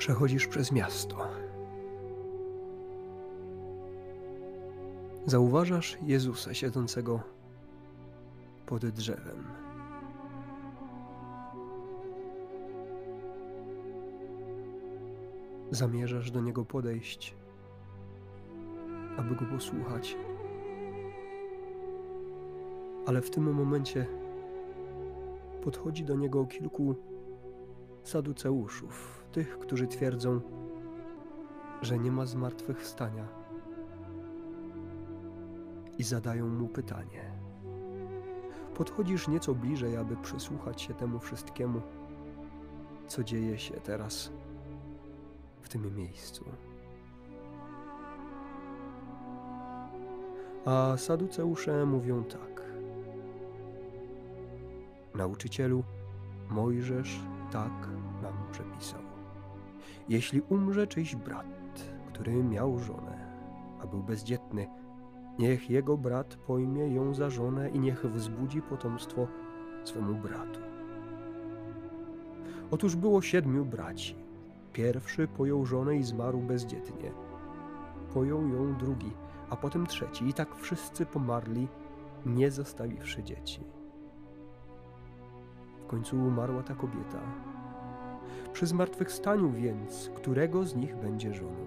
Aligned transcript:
Przechodzisz 0.00 0.46
przez 0.46 0.72
miasto. 0.72 1.16
Zauważasz 5.26 5.98
Jezusa 6.02 6.54
siedzącego 6.54 7.20
pod 8.66 8.86
drzewem. 8.86 9.44
Zamierzasz 15.70 16.30
do 16.30 16.40
niego 16.40 16.64
podejść, 16.64 17.34
aby 19.16 19.34
go 19.34 19.44
posłuchać. 19.44 20.16
Ale 23.06 23.22
w 23.22 23.30
tym 23.30 23.52
momencie 23.54 24.06
podchodzi 25.64 26.04
do 26.04 26.16
niego 26.16 26.46
kilku 26.46 26.94
saduceuszów, 28.02 29.19
tych, 29.32 29.58
którzy 29.58 29.86
twierdzą, 29.86 30.40
że 31.82 31.98
nie 31.98 32.12
ma 32.12 32.26
zmartwychwstania 32.26 33.28
i 35.98 36.02
zadają 36.02 36.48
mu 36.48 36.68
pytanie. 36.68 37.32
Podchodzisz 38.74 39.28
nieco 39.28 39.54
bliżej, 39.54 39.96
aby 39.96 40.16
przysłuchać 40.16 40.82
się 40.82 40.94
temu 40.94 41.18
wszystkiemu, 41.18 41.82
co 43.06 43.24
dzieje 43.24 43.58
się 43.58 43.74
teraz 43.74 44.32
w 45.62 45.68
tym 45.68 45.96
miejscu. 45.96 46.44
A 50.64 50.96
saduceusze 50.96 51.86
mówią 51.86 52.24
tak. 52.24 52.62
Nauczycielu, 55.14 55.84
Mojżesz 56.50 57.20
tak 57.52 57.88
nam 58.22 58.34
przepisał. 58.52 59.09
Jeśli 60.10 60.40
umrze 60.40 60.86
czyjś 60.86 61.16
brat, 61.16 61.46
który 62.06 62.44
miał 62.44 62.78
żonę, 62.78 63.18
a 63.82 63.86
był 63.86 64.02
bezdzietny, 64.02 64.68
niech 65.38 65.70
jego 65.70 65.96
brat 65.96 66.36
pojmie 66.36 66.94
ją 66.94 67.14
za 67.14 67.30
żonę 67.30 67.70
i 67.70 67.80
niech 67.80 68.06
wzbudzi 68.06 68.62
potomstwo 68.62 69.26
swemu 69.84 70.14
bratu. 70.14 70.60
Otóż 72.70 72.96
było 72.96 73.22
siedmiu 73.22 73.64
braci. 73.64 74.14
Pierwszy 74.72 75.28
pojął 75.28 75.66
żonę 75.66 75.96
i 75.96 76.02
zmarł 76.02 76.38
bezdzietnie. 76.38 77.12
Pojął 78.14 78.48
ją 78.48 78.76
drugi, 78.76 79.12
a 79.50 79.56
potem 79.56 79.86
trzeci, 79.86 80.28
i 80.28 80.34
tak 80.34 80.56
wszyscy 80.56 81.06
pomarli, 81.06 81.68
nie 82.26 82.50
zostawiwszy 82.50 83.22
dzieci. 83.22 83.64
W 85.84 85.86
końcu 85.86 86.16
umarła 86.16 86.62
ta 86.62 86.74
kobieta. 86.74 87.49
Przy 88.52 88.66
zmartwychwstaniu 88.66 89.50
więc, 89.50 90.10
którego 90.14 90.64
z 90.64 90.76
nich 90.76 90.96
będzie 90.96 91.34
żoną? 91.34 91.66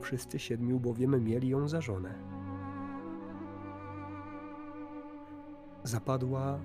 Wszyscy 0.00 0.38
siedmiu 0.38 0.80
bowiem 0.80 1.24
mieli 1.24 1.48
ją 1.48 1.68
za 1.68 1.80
żonę. 1.80 2.14
Zapadła 5.84 6.58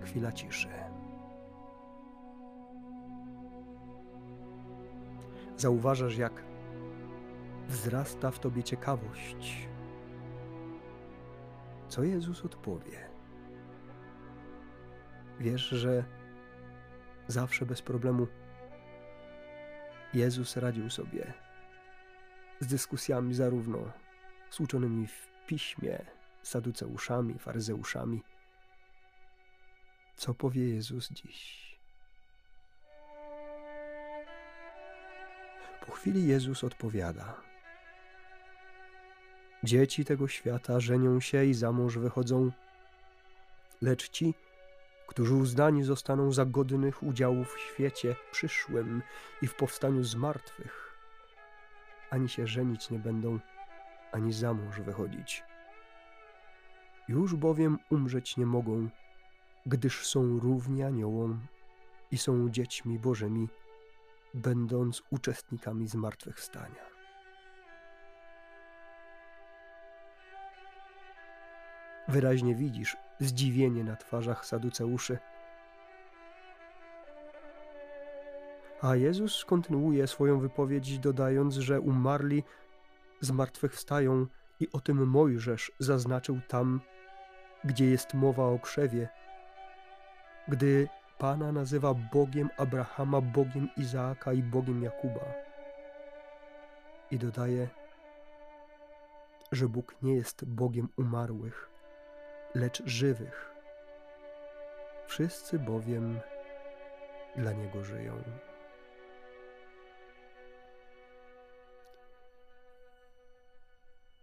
chwila 0.00 0.32
ciszy. 0.32 0.68
Zauważasz, 5.56 6.16
jak 6.16 6.42
wzrasta 7.68 8.30
w 8.30 8.38
tobie 8.38 8.62
ciekawość. 8.62 9.68
Co 11.88 12.02
Jezus 12.02 12.44
odpowie? 12.44 12.98
Wiesz, 15.40 15.68
że 15.68 16.04
zawsze 17.30 17.66
bez 17.66 17.82
problemu 17.82 18.26
Jezus 20.14 20.56
radził 20.56 20.90
sobie 20.90 21.32
z 22.60 22.66
dyskusjami 22.66 23.34
zarówno 23.34 23.92
z 24.50 24.60
uczonymi 24.60 25.06
w 25.06 25.28
piśmie, 25.46 25.98
saduceuszami, 26.42 27.38
faryzeuszami. 27.38 28.22
Co 30.16 30.34
powie 30.34 30.68
Jezus 30.68 31.08
dziś? 31.08 31.70
Po 35.86 35.92
chwili 35.92 36.26
Jezus 36.26 36.64
odpowiada: 36.64 37.40
Dzieci 39.64 40.04
tego 40.04 40.28
świata 40.28 40.80
żenią 40.80 41.20
się 41.20 41.44
i 41.44 41.54
za 41.54 41.72
mąż 41.72 41.98
wychodzą, 41.98 42.50
lecz 43.82 44.08
ci, 44.08 44.34
którzy 45.10 45.34
uznani 45.34 45.82
zostaną 45.82 46.32
za 46.32 46.44
godnych 46.44 47.02
udziału 47.02 47.44
w 47.44 47.58
świecie 47.60 48.16
przyszłym 48.32 49.02
i 49.42 49.46
w 49.46 49.54
powstaniu 49.54 50.04
z 50.04 50.14
martwych, 50.14 50.96
ani 52.10 52.28
się 52.28 52.46
żenić 52.46 52.90
nie 52.90 52.98
będą, 52.98 53.38
ani 54.12 54.32
za 54.32 54.54
mąż 54.54 54.80
wychodzić. 54.80 55.44
Już 57.08 57.34
bowiem 57.34 57.78
umrzeć 57.90 58.36
nie 58.36 58.46
mogą, 58.46 58.88
gdyż 59.66 60.06
są 60.06 60.38
równi 60.38 60.82
aniołom 60.82 61.40
i 62.10 62.18
są 62.18 62.50
dziećmi 62.50 62.98
Bożymi, 62.98 63.48
będąc 64.34 65.02
uczestnikami 65.10 65.88
zmartwychwstania. 65.88 66.84
Wyraźnie 72.08 72.54
widzisz 72.54 72.96
zdziwienie 73.20 73.84
na 73.84 73.96
twarzach 73.96 74.46
saduceuszy. 74.46 75.18
A 78.82 78.96
Jezus 78.96 79.44
kontynuuje 79.44 80.06
swoją 80.06 80.38
wypowiedź, 80.38 80.98
dodając, 80.98 81.54
że 81.54 81.80
umarli 81.80 82.42
zmartwychwstają 83.20 84.26
i 84.60 84.68
o 84.72 84.80
tym 84.80 85.06
Mojżesz 85.06 85.72
zaznaczył 85.78 86.40
tam, 86.48 86.80
gdzie 87.64 87.90
jest 87.90 88.14
mowa 88.14 88.44
o 88.44 88.58
krzewie, 88.58 89.08
gdy 90.48 90.88
Pana 91.18 91.52
nazywa 91.52 91.94
Bogiem 91.94 92.50
Abrahama, 92.56 93.20
Bogiem 93.20 93.68
Izaaka 93.76 94.32
i 94.32 94.42
Bogiem 94.42 94.82
Jakuba. 94.82 95.20
I 97.10 97.18
dodaje, 97.18 97.68
że 99.52 99.68
Bóg 99.68 99.96
nie 100.02 100.14
jest 100.14 100.44
Bogiem 100.44 100.88
umarłych, 100.96 101.70
lecz 102.54 102.82
żywych. 102.86 103.50
Wszyscy 105.06 105.58
bowiem 105.58 106.20
dla 107.36 107.52
Niego 107.52 107.84
żyją. 107.84 108.22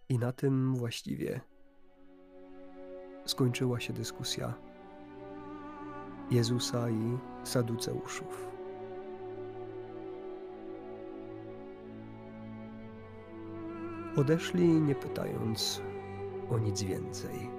I 0.09 0.19
na 0.19 0.31
tym 0.31 0.75
właściwie 0.75 1.41
skończyła 3.25 3.79
się 3.79 3.93
dyskusja 3.93 4.53
Jezusa 6.31 6.89
i 6.89 7.17
Saduceuszów. 7.43 8.47
Odeszli 14.17 14.67
nie 14.67 14.95
pytając 14.95 15.81
o 16.49 16.57
nic 16.59 16.83
więcej. 16.83 17.56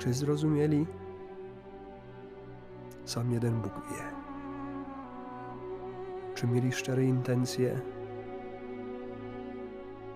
Czy 0.00 0.12
zrozumieli? 0.12 0.86
Sam 3.04 3.32
jeden 3.32 3.60
Bóg 3.60 3.72
wie. 3.72 4.04
Czy 6.34 6.46
mieli 6.46 6.72
szczere 6.72 7.04
intencje? 7.04 7.80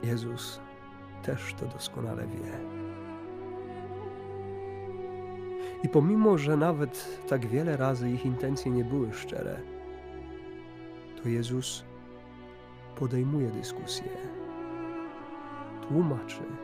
Jezus 0.03 0.61
też 1.23 1.55
to 1.55 1.67
doskonale 1.67 2.27
wie. 2.27 2.59
I 5.83 5.89
pomimo, 5.89 6.39
że 6.39 6.57
nawet 6.57 7.21
tak 7.29 7.47
wiele 7.47 7.77
razy 7.77 8.11
ich 8.11 8.27
intencje 8.27 8.73
nie 8.73 8.85
były 8.85 9.13
szczere, 9.13 9.61
to 11.23 11.29
Jezus 11.29 11.85
podejmuje 12.97 13.51
dyskusję, 13.51 14.09
tłumaczy. 15.89 16.64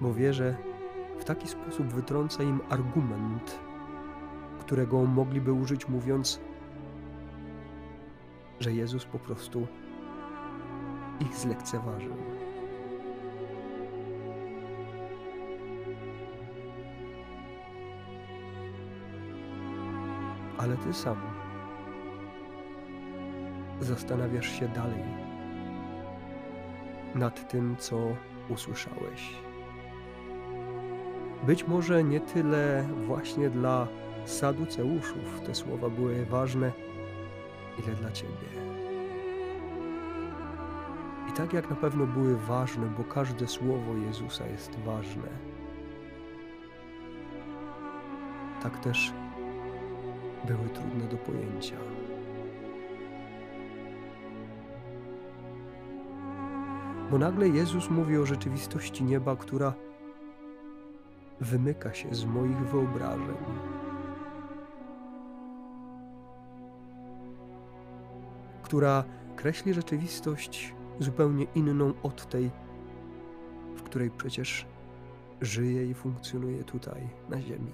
Bo 0.00 0.14
wie, 0.14 0.32
że 0.32 0.56
w 1.18 1.24
taki 1.24 1.48
sposób 1.48 1.86
wytrąca 1.86 2.42
im 2.42 2.60
argument, 2.68 3.58
którego 4.60 5.04
mogliby 5.04 5.52
użyć, 5.52 5.88
mówiąc, 5.88 6.40
że 8.60 8.72
Jezus 8.72 9.04
po 9.04 9.18
prostu 9.18 9.66
ich 11.20 11.34
zlekceważył. 11.34 12.14
Ale 20.58 20.76
ty 20.76 20.94
sam 20.94 21.16
zastanawiasz 23.80 24.60
się 24.60 24.68
dalej 24.68 25.02
nad 27.14 27.48
tym, 27.48 27.76
co 27.78 27.96
usłyszałeś. 28.48 29.45
Być 31.42 31.66
może 31.66 32.04
nie 32.04 32.20
tyle 32.20 32.88
właśnie 33.06 33.50
dla 33.50 33.88
saduceuszów 34.24 35.40
te 35.46 35.54
słowa 35.54 35.88
były 35.88 36.26
ważne, 36.26 36.72
ile 37.78 37.94
dla 37.96 38.12
Ciebie. 38.12 38.48
I 41.28 41.32
tak 41.32 41.52
jak 41.52 41.70
na 41.70 41.76
pewno 41.76 42.06
były 42.06 42.36
ważne, 42.36 42.86
bo 42.98 43.04
każde 43.04 43.48
słowo 43.48 43.94
Jezusa 44.06 44.46
jest 44.46 44.78
ważne, 44.78 45.28
tak 48.62 48.78
też 48.78 49.12
były 50.44 50.68
trudne 50.68 51.04
do 51.04 51.16
pojęcia. 51.16 51.76
Bo 57.10 57.18
nagle 57.18 57.48
Jezus 57.48 57.90
mówi 57.90 58.18
o 58.18 58.26
rzeczywistości 58.26 59.04
nieba, 59.04 59.36
która 59.36 59.72
wymyka 61.40 61.94
się 61.94 62.14
z 62.14 62.24
moich 62.24 62.58
wyobrażeń. 62.58 63.36
Która 68.62 69.04
kreśli 69.36 69.74
rzeczywistość 69.74 70.74
zupełnie 70.98 71.46
inną 71.54 71.92
od 72.02 72.28
tej, 72.30 72.50
w 73.76 73.82
której 73.82 74.10
przecież 74.10 74.66
żyje 75.40 75.90
i 75.90 75.94
funkcjonuje 75.94 76.64
tutaj, 76.64 77.08
na 77.28 77.40
Ziemi. 77.42 77.72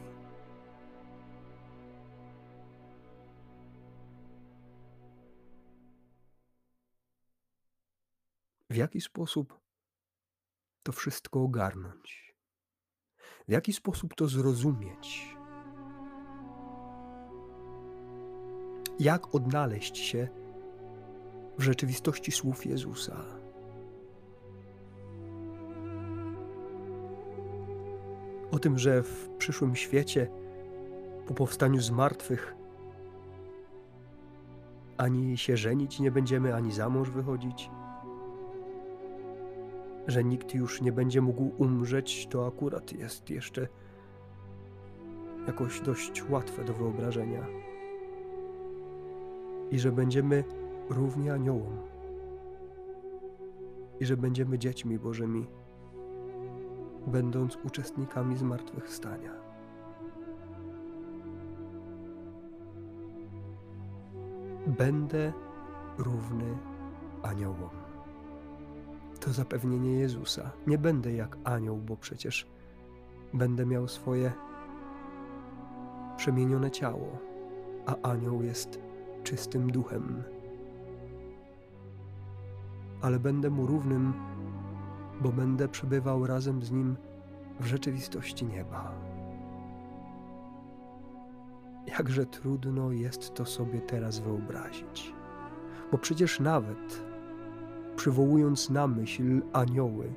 W 8.71 8.77
jaki 8.77 9.01
sposób 9.01 9.61
to 10.83 10.93
wszystko 10.93 11.43
ogarnąć? 11.43 12.32
W 13.49 13.53
jaki 13.53 13.73
sposób 13.73 14.15
to 14.15 14.29
zrozumieć? 14.29 15.37
Jak 18.99 19.35
odnaleźć 19.35 19.99
się 19.99 20.29
w 21.59 21.63
rzeczywistości 21.63 22.33
słów 22.33 22.67
Jezusa? 22.67 23.25
O 28.51 28.59
tym, 28.59 28.79
że 28.79 29.03
w 29.03 29.29
przyszłym 29.39 29.77
świecie, 29.77 30.29
po 31.27 31.35
powstaniu 31.35 31.81
z 31.81 31.91
martwych, 31.91 32.55
ani 34.97 35.39
się 35.39 35.57
żenić 35.57 36.01
nie 36.01 36.11
będziemy, 36.11 36.55
ani 36.55 36.73
za 36.73 36.89
mąż 36.89 37.11
wychodzić 37.11 37.71
że 40.07 40.25
nikt 40.25 40.55
już 40.55 40.83
nie 40.83 40.93
będzie 40.93 41.21
mógł 41.21 41.53
umrzeć, 41.59 42.27
to 42.27 42.47
akurat 42.47 42.93
jest 42.93 43.31
jeszcze 43.31 43.69
jakoś 45.47 45.81
dość 45.81 46.25
łatwe 46.31 46.65
do 46.65 46.73
wyobrażenia. 46.73 47.47
I 49.71 49.79
że 49.79 49.93
będziemy 49.93 50.45
równi 50.91 51.31
aniołom. 51.31 51.77
I 54.01 54.07
że 54.07 54.17
będziemy 54.17 54.59
dziećmi 54.59 54.99
Bożymi, 54.99 55.47
będąc 57.07 57.59
uczestnikami 57.65 58.37
zmartwychwstania. 58.37 59.33
Będę 64.67 65.33
równy 65.99 66.59
aniołom 67.23 67.82
to 69.25 69.33
zapewnienie 69.33 69.93
Jezusa. 69.93 70.51
Nie 70.67 70.79
będę 70.79 71.13
jak 71.13 71.37
anioł, 71.45 71.77
bo 71.77 71.97
przecież 71.97 72.47
będę 73.35 73.67
miał 73.67 73.89
swoje 73.89 74.33
przemienione 76.17 76.71
ciało, 76.71 77.19
a 77.87 78.09
anioł 78.09 78.43
jest 78.43 78.81
czystym 79.25 79.73
duchem. 79.73 80.23
Ale 83.03 83.19
będę 83.19 83.51
mu 83.51 83.67
równym, 83.67 84.13
bo 85.21 85.33
będę 85.33 85.69
przebywał 85.69 86.27
razem 86.27 86.63
z 86.63 86.71
nim 86.71 86.97
w 87.61 87.67
rzeczywistości 87.67 88.47
nieba. 88.47 88.93
Jakże 91.87 92.27
trudno 92.27 92.93
jest 92.93 93.35
to 93.35 93.47
sobie 93.47 93.81
teraz 93.81 94.19
wyobrazić, 94.19 95.13
bo 95.93 95.99
przecież 95.99 96.41
nawet 96.41 97.12
przywołując 97.97 98.71
na 98.71 98.87
myśl 98.87 99.43
anioły, 99.53 100.13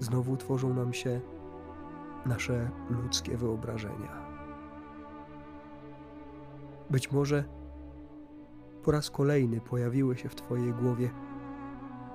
znowu 0.00 0.36
tworzą 0.36 0.74
nam 0.74 0.94
się 0.94 1.20
nasze 2.26 2.70
ludzkie 2.90 3.36
wyobrażenia. 3.36 4.28
Być 6.90 7.12
może 7.12 7.44
po 8.82 8.90
raz 8.90 9.10
kolejny 9.10 9.60
pojawiły 9.60 10.16
się 10.16 10.28
w 10.28 10.34
Twojej 10.34 10.72
głowie 10.72 11.10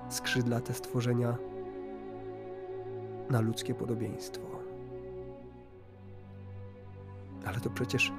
skrzydlate 0.10 0.74
stworzenia 0.74 1.38
na 3.30 3.42
ludzkie 3.42 3.74
podobieństwo. 3.74 4.44
Ale 7.46 7.60
to 7.60 7.70
przecież 7.70 8.14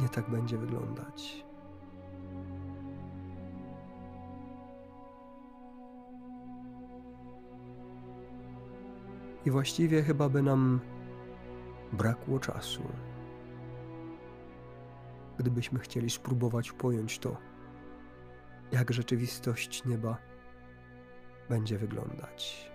nie 0.00 0.08
tak 0.08 0.30
będzie 0.30 0.58
wyglądać. 0.58 1.49
I 9.46 9.50
właściwie 9.50 10.02
chyba 10.02 10.28
by 10.28 10.42
nam 10.42 10.80
brakło 11.92 12.38
czasu, 12.38 12.82
gdybyśmy 15.38 15.78
chcieli 15.78 16.10
spróbować 16.10 16.72
pojąć 16.72 17.18
to, 17.18 17.36
jak 18.72 18.92
rzeczywistość 18.92 19.84
nieba 19.84 20.16
będzie 21.48 21.78
wyglądać. 21.78 22.70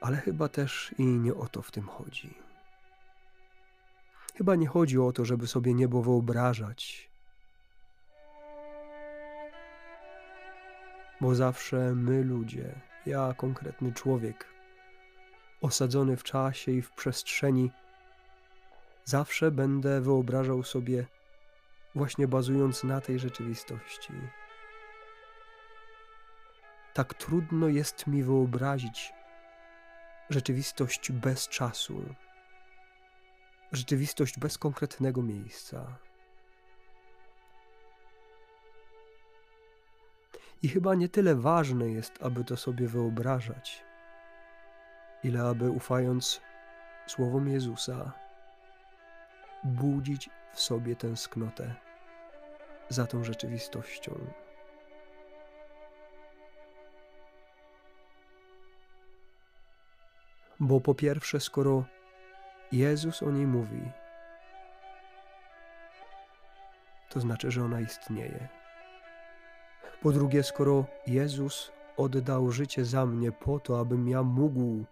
Ale 0.00 0.16
chyba 0.16 0.48
też 0.48 0.94
i 0.98 1.04
nie 1.04 1.34
o 1.34 1.48
to 1.48 1.62
w 1.62 1.70
tym 1.70 1.86
chodzi. 1.86 2.34
Chyba 4.36 4.54
nie 4.54 4.66
chodzi 4.66 4.98
o 4.98 5.12
to, 5.12 5.24
żeby 5.24 5.46
sobie 5.46 5.74
niebo 5.74 6.02
wyobrażać, 6.02 7.07
bo 11.20 11.34
zawsze 11.34 11.94
my 11.94 12.24
ludzie, 12.24 12.80
ja 13.06 13.34
konkretny 13.36 13.92
człowiek, 13.92 14.46
osadzony 15.60 16.16
w 16.16 16.22
czasie 16.22 16.72
i 16.72 16.82
w 16.82 16.92
przestrzeni, 16.92 17.70
zawsze 19.04 19.50
będę 19.50 20.00
wyobrażał 20.00 20.62
sobie, 20.62 21.06
właśnie 21.94 22.28
bazując 22.28 22.84
na 22.84 23.00
tej 23.00 23.18
rzeczywistości. 23.18 24.12
Tak 26.94 27.14
trudno 27.14 27.68
jest 27.68 28.06
mi 28.06 28.22
wyobrazić 28.22 29.12
rzeczywistość 30.30 31.12
bez 31.12 31.48
czasu, 31.48 32.14
rzeczywistość 33.72 34.38
bez 34.38 34.58
konkretnego 34.58 35.22
miejsca. 35.22 35.98
I 40.62 40.68
chyba 40.68 40.94
nie 40.94 41.08
tyle 41.08 41.34
ważne 41.34 41.90
jest, 41.90 42.22
aby 42.22 42.44
to 42.44 42.56
sobie 42.56 42.88
wyobrażać, 42.88 43.84
ile 45.24 45.42
aby 45.42 45.70
ufając 45.70 46.40
słowom 47.06 47.48
Jezusa, 47.48 48.12
budzić 49.64 50.30
w 50.52 50.60
sobie 50.60 50.96
tęsknotę 50.96 51.74
za 52.88 53.06
tą 53.06 53.24
rzeczywistością. 53.24 54.18
Bo 60.60 60.80
po 60.80 60.94
pierwsze, 60.94 61.40
skoro 61.40 61.84
Jezus 62.72 63.22
o 63.22 63.30
niej 63.30 63.46
mówi, 63.46 63.90
to 67.08 67.20
znaczy, 67.20 67.50
że 67.50 67.64
ona 67.64 67.80
istnieje. 67.80 68.57
Po 70.02 70.12
drugie, 70.12 70.42
skoro 70.42 70.84
Jezus 71.06 71.72
oddał 71.96 72.50
życie 72.50 72.84
za 72.84 73.06
mnie 73.06 73.32
po 73.32 73.60
to, 73.60 73.80
abym 73.80 74.08
ja 74.08 74.22
mógł 74.22 74.84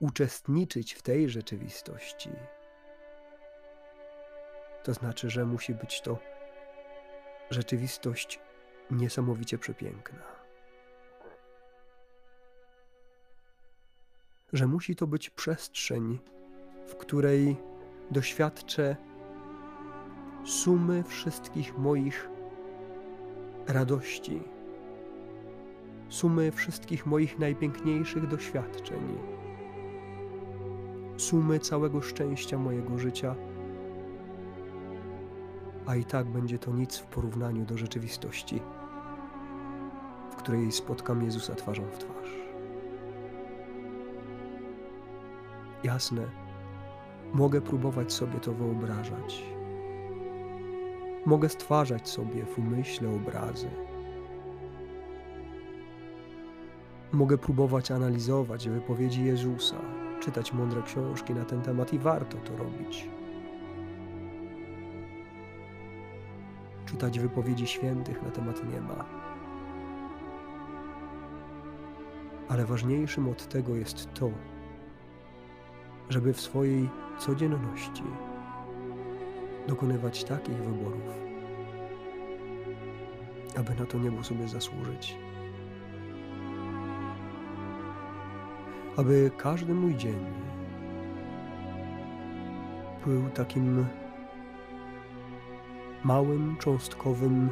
uczestniczyć 0.00 0.94
w 0.94 1.02
tej 1.02 1.28
rzeczywistości, 1.28 2.30
to 4.82 4.94
znaczy, 4.94 5.30
że 5.30 5.46
musi 5.46 5.74
być 5.74 6.00
to 6.00 6.18
rzeczywistość 7.50 8.40
niesamowicie 8.90 9.58
przepiękna. 9.58 10.22
Że 14.52 14.66
musi 14.66 14.96
to 14.96 15.06
być 15.06 15.30
przestrzeń, 15.30 16.18
w 16.86 16.96
której 16.96 17.56
doświadczę 18.10 18.96
sumy 20.44 21.04
wszystkich 21.04 21.78
moich 21.78 22.37
radości, 23.68 24.42
sumy 26.08 26.52
wszystkich 26.52 27.06
moich 27.06 27.38
najpiękniejszych 27.38 28.26
doświadczeń, 28.26 29.18
sumy 31.16 31.58
całego 31.58 32.02
szczęścia 32.02 32.58
mojego 32.58 32.98
życia, 32.98 33.34
a 35.86 35.96
i 35.96 36.04
tak 36.04 36.26
będzie 36.26 36.58
to 36.58 36.70
nic 36.70 36.98
w 36.98 37.06
porównaniu 37.06 37.64
do 37.64 37.78
rzeczywistości, 37.78 38.60
w 40.30 40.36
której 40.36 40.72
spotkam 40.72 41.22
Jezusa 41.22 41.54
twarzą 41.54 41.82
w 41.84 41.98
twarz. 41.98 42.28
Jasne, 45.84 46.22
mogę 47.32 47.60
próbować 47.60 48.12
sobie 48.12 48.40
to 48.40 48.52
wyobrażać. 48.52 49.57
Mogę 51.28 51.48
stwarzać 51.48 52.08
sobie 52.08 52.44
w 52.44 52.58
umyśle 52.58 53.10
obrazy. 53.10 53.70
Mogę 57.12 57.38
próbować 57.38 57.90
analizować 57.90 58.68
wypowiedzi 58.68 59.24
Jezusa, 59.24 59.76
czytać 60.20 60.52
mądre 60.52 60.82
książki 60.82 61.34
na 61.34 61.44
ten 61.44 61.62
temat 61.62 61.92
i 61.92 61.98
warto 61.98 62.38
to 62.38 62.56
robić. 62.56 63.08
Czytać 66.86 67.18
wypowiedzi 67.18 67.66
świętych 67.66 68.22
na 68.22 68.30
temat 68.30 68.72
nieba. 68.72 69.04
Ale 72.48 72.64
ważniejszym 72.64 73.28
od 73.28 73.48
tego 73.48 73.76
jest 73.76 74.14
to, 74.14 74.30
żeby 76.08 76.32
w 76.32 76.40
swojej 76.40 76.88
codzienności 77.18 78.04
dokonywać 79.68 80.24
takich 80.24 80.56
wyborów, 80.56 81.02
aby 83.58 83.74
na 83.74 83.86
to 83.86 83.98
niebo 83.98 84.24
sobie 84.24 84.48
zasłużyć. 84.48 85.16
Aby 88.96 89.30
każdy 89.36 89.74
mój 89.74 89.96
dzień 89.96 90.24
był 93.06 93.30
takim 93.30 93.86
małym, 96.04 96.56
cząstkowym, 96.56 97.50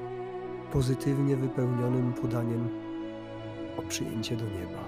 pozytywnie 0.72 1.36
wypełnionym 1.36 2.12
podaniem 2.12 2.68
o 3.78 3.82
przyjęcie 3.82 4.36
do 4.36 4.44
nieba. 4.44 4.82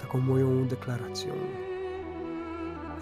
Taką 0.00 0.20
moją 0.20 0.66
deklaracją 0.66 1.34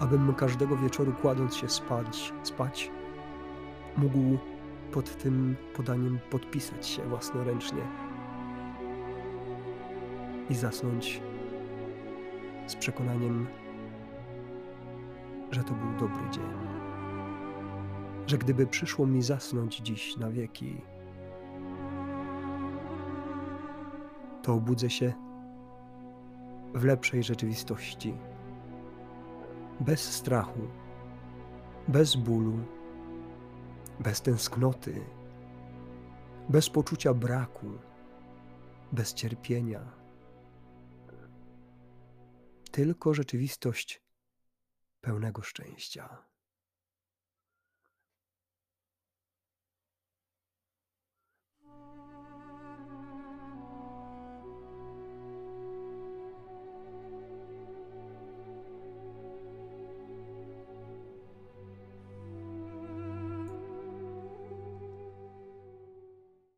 abym 0.01 0.33
każdego 0.33 0.77
wieczoru 0.77 1.13
kładąc 1.13 1.55
się 1.55 1.69
spać, 1.69 2.33
spać 2.43 2.91
mógł 3.97 4.37
pod 4.91 5.17
tym 5.17 5.55
podaniem 5.75 6.19
podpisać 6.29 6.87
się 6.87 7.03
własnoręcznie 7.03 7.81
i 10.49 10.55
zasnąć 10.55 11.21
z 12.67 12.75
przekonaniem, 12.75 13.47
że 15.51 15.63
to 15.63 15.73
był 15.73 16.07
dobry 16.07 16.29
dzień. 16.29 16.49
Że 18.27 18.37
gdyby 18.37 18.67
przyszło 18.67 19.07
mi 19.07 19.21
zasnąć 19.21 19.77
dziś 19.77 20.17
na 20.17 20.31
wieki, 20.31 20.81
to 24.41 24.53
obudzę 24.53 24.89
się 24.89 25.13
w 26.73 26.83
lepszej 26.83 27.23
rzeczywistości 27.23 28.13
bez 29.81 30.13
strachu, 30.13 30.67
bez 31.87 32.15
bólu, 32.15 32.59
bez 33.99 34.21
tęsknoty, 34.21 35.05
bez 36.49 36.69
poczucia 36.69 37.13
braku, 37.13 37.67
bez 38.91 39.13
cierpienia. 39.13 39.91
Tylko 42.71 43.13
rzeczywistość 43.13 44.01
pełnego 45.01 45.41
szczęścia. 45.41 46.30